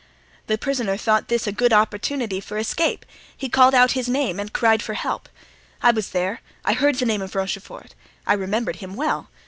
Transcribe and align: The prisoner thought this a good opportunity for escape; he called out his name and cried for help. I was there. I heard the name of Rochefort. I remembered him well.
The 0.47 0.57
prisoner 0.57 0.97
thought 0.97 1.27
this 1.27 1.45
a 1.45 1.51
good 1.51 1.71
opportunity 1.71 2.39
for 2.39 2.57
escape; 2.57 3.05
he 3.37 3.49
called 3.49 3.75
out 3.75 3.91
his 3.91 4.09
name 4.09 4.39
and 4.39 4.51
cried 4.51 4.81
for 4.81 4.95
help. 4.95 5.29
I 5.83 5.91
was 5.91 6.09
there. 6.09 6.41
I 6.65 6.73
heard 6.73 6.95
the 6.95 7.05
name 7.05 7.21
of 7.21 7.35
Rochefort. 7.35 7.93
I 8.25 8.33
remembered 8.33 8.77
him 8.77 8.95
well. 8.95 9.29